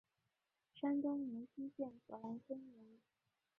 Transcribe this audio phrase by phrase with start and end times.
[0.73, 2.99] 山东莱西县索兰村人。